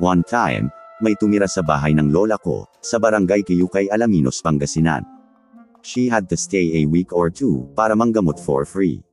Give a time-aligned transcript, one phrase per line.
[0.00, 0.72] One time,
[1.04, 5.04] may tumira sa bahay ng lola ko, sa barangay Kiyukay Alaminos, Pangasinan.
[5.84, 9.04] She had to stay a week or two, para manggamot for free.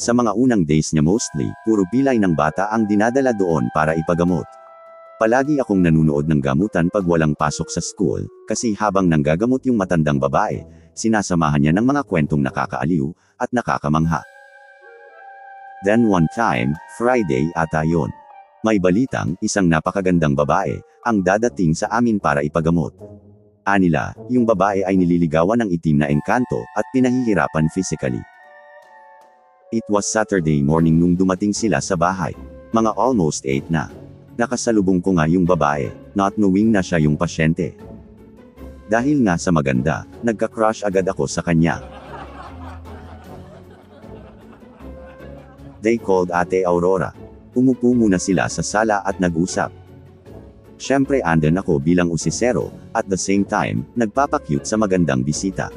[0.00, 4.48] Sa mga unang days niya mostly, puro pilay ng bata ang dinadala doon para ipagamot.
[5.20, 10.16] Palagi akong nanunood ng gamutan pag walang pasok sa school, kasi habang nanggagamot yung matandang
[10.16, 10.64] babae,
[10.96, 14.24] sinasamahan niya ng mga kwentong nakakaaliw, at nakakamangha.
[15.84, 18.08] Then one time, Friday ata yon.
[18.66, 22.90] May balitang, isang napakagandang babae, ang dadating sa amin para ipagamot.
[23.62, 28.18] Anila, yung babae ay nililigawan ng itim na engkanto, at pinahihirapan physically.
[29.70, 32.34] It was Saturday morning nung dumating sila sa bahay.
[32.74, 33.86] Mga almost 8 na.
[34.34, 35.86] Nakasalubong ko nga yung babae,
[36.18, 37.78] not knowing na siya yung pasyente.
[38.90, 41.86] Dahil nga sa maganda, nagka-crush agad ako sa kanya.
[45.78, 47.25] They called Ate Aurora.
[47.56, 49.72] Umupo muna sila sa sala at nag-usap.
[50.76, 55.72] Siyempre andun ako bilang usisero, at the same time, nagpapakyut sa magandang bisita.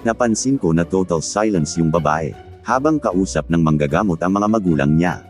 [0.00, 2.32] Napansin ko na total silence yung babae,
[2.64, 5.20] habang kausap ng manggagamot ang mga magulang niya.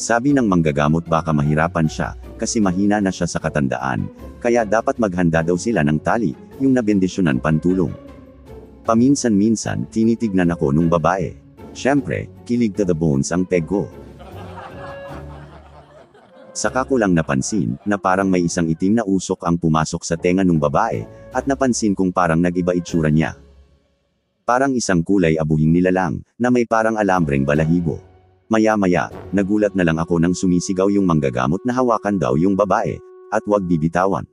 [0.00, 4.08] Sabi ng manggagamot baka mahirapan siya, kasi mahina na siya sa katandaan,
[4.40, 6.32] kaya dapat maghanda daw sila ng tali,
[6.64, 7.92] yung nabendisyonan pantulong.
[8.88, 11.39] Paminsan-minsan, tinitignan ako nung babae.
[11.70, 13.86] Siyempre, kilig to the bones ang peg ko.
[16.50, 20.42] Saka ko lang napansin, na parang may isang itim na usok ang pumasok sa tenga
[20.42, 23.38] nung babae, at napansin kong parang nag-iba itsura niya.
[24.42, 28.02] Parang isang kulay abuhing nilalang, na may parang alambreng balahibo.
[28.50, 32.98] Maya-maya, nagulat na lang ako nang sumisigaw yung manggagamot na hawakan daw yung babae,
[33.30, 34.26] at wag bibitawan.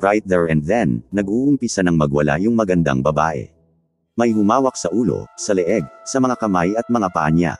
[0.00, 3.52] Right there and then, nag-uumpisa ng magwala yung magandang babae.
[4.18, 7.54] May humawak sa ulo, sa leeg, sa mga kamay at mga paa niya.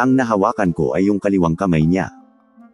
[0.00, 2.08] Ang nahawakan ko ay yung kaliwang kamay niya.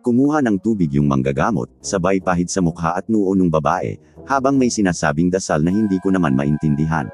[0.01, 4.73] Kumuha ng tubig yung manggagamot, sabay pahid sa mukha at noo ng babae, habang may
[4.73, 7.11] sinasabing dasal na hindi ko naman maintindihan.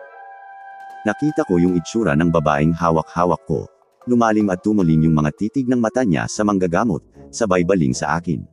[1.02, 3.66] Nakita ko yung itsura ng babaeng hawak-hawak ko.
[4.06, 7.02] Lumalim at tumulim yung mga titig ng mata niya sa manggagamot,
[7.34, 8.46] sabay baling sa akin.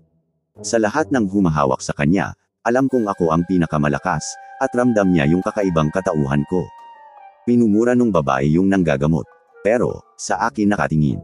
[0.66, 2.34] Sa lahat ng humahawak sa kanya,
[2.66, 4.26] alam kong ako ang pinakamalakas,
[4.58, 6.66] at ramdam niya yung kakaibang katauhan ko.
[7.44, 9.28] Pinumura nung babae yung nanggagamot.
[9.68, 11.20] Pero, sa akin nakatingin.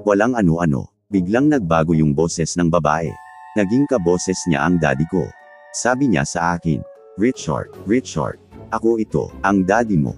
[0.00, 0.88] Walang ano-ano.
[1.12, 3.12] Biglang nagbago yung boses ng babae.
[3.52, 5.28] Naging kaboses niya ang daddy ko.
[5.76, 6.80] Sabi niya sa akin,
[7.20, 8.40] Richard, Richard,
[8.72, 10.16] ako ito, ang daddy mo.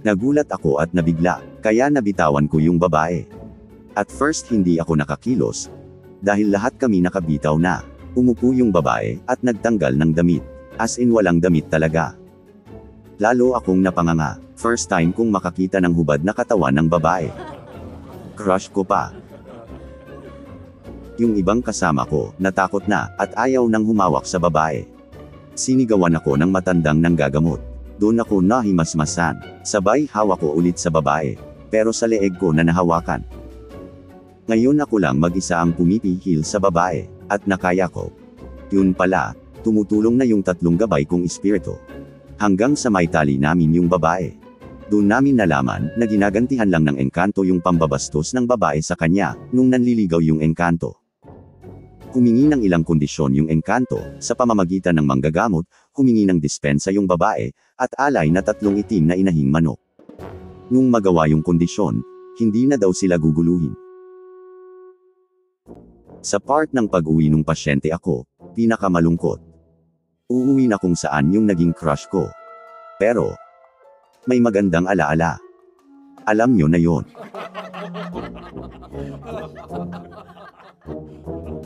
[0.00, 3.28] Nagulat ako at nabigla, kaya nabitawan ko yung babae.
[3.92, 5.68] At first hindi ako nakakilos,
[6.24, 7.84] dahil lahat kami nakabitaw na.
[8.16, 10.40] Umupo yung babae, at nagtanggal ng damit.
[10.80, 12.16] As in walang damit talaga.
[13.18, 17.26] Lalo akong napanganga, first time kong makakita ng hubad na katawan ng babae.
[18.38, 19.10] Crush ko pa,
[21.18, 24.86] yung ibang kasama ko, natakot na, at ayaw nang humawak sa babae.
[25.58, 27.58] Sinigawan ako ng matandang nanggagamot.
[27.98, 29.66] Doon ako nahimasmasan.
[29.66, 31.34] Sabay hawak ko ulit sa babae.
[31.74, 33.26] Pero sa leeg ko na nahawakan.
[34.46, 38.14] Ngayon ako lang mag-isa ang pumipihil sa babae, at nakaya ko.
[38.70, 39.34] Yun pala,
[39.66, 41.74] tumutulong na yung tatlong gabay kong espiritu.
[42.38, 44.30] Hanggang sa may tali namin yung babae.
[44.86, 49.66] Doon namin nalaman, na ginagantihan lang ng engkanto yung pambabastos ng babae sa kanya, nung
[49.66, 50.94] nanliligaw yung engkanto.
[52.14, 55.66] Humingi ng ilang kondisyon yung engkanto, sa pamamagitan ng manggagamot,
[55.98, 59.82] humingi ng dispensa yung babae, at alay na tatlong itim na inahing manok.
[60.70, 62.06] Nung magawa yung kondisyon,
[62.38, 63.74] hindi na daw sila guguluhin.
[66.22, 68.22] Sa part ng pag-uwi ng pasyente ako,
[68.54, 69.47] pinakamalungkot.
[70.28, 72.28] Uuwi na kung saan yung naging crush ko.
[73.00, 73.32] Pero,
[74.28, 75.40] may magandang alaala.
[76.28, 77.08] Alam nyo na yon.